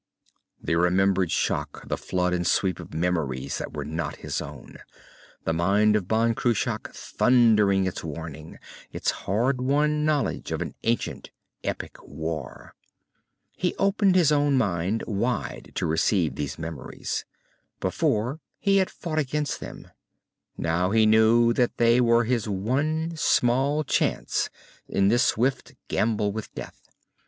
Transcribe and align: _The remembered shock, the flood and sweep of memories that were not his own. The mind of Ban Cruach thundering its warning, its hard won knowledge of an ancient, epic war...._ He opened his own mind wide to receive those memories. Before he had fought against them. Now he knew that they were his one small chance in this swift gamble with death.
_The 0.65 0.81
remembered 0.81 1.29
shock, 1.29 1.87
the 1.87 1.95
flood 1.95 2.33
and 2.33 2.47
sweep 2.47 2.79
of 2.79 2.91
memories 2.91 3.59
that 3.59 3.75
were 3.75 3.85
not 3.85 4.15
his 4.15 4.41
own. 4.41 4.77
The 5.43 5.53
mind 5.53 5.95
of 5.95 6.07
Ban 6.07 6.33
Cruach 6.33 6.91
thundering 6.91 7.85
its 7.85 8.03
warning, 8.03 8.57
its 8.91 9.11
hard 9.11 9.61
won 9.61 10.03
knowledge 10.03 10.51
of 10.51 10.59
an 10.63 10.73
ancient, 10.81 11.29
epic 11.63 11.97
war...._ 12.03 12.71
He 13.55 13.75
opened 13.75 14.15
his 14.15 14.31
own 14.31 14.57
mind 14.57 15.03
wide 15.05 15.71
to 15.75 15.85
receive 15.85 16.33
those 16.33 16.57
memories. 16.57 17.23
Before 17.79 18.39
he 18.57 18.77
had 18.77 18.89
fought 18.89 19.19
against 19.19 19.59
them. 19.59 19.91
Now 20.57 20.89
he 20.89 21.05
knew 21.05 21.53
that 21.53 21.77
they 21.77 22.01
were 22.01 22.23
his 22.23 22.49
one 22.49 23.15
small 23.15 23.83
chance 23.83 24.49
in 24.89 25.09
this 25.09 25.21
swift 25.21 25.75
gamble 25.89 26.31
with 26.31 26.51
death. 26.55 26.81